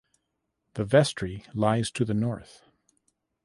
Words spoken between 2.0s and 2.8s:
the north.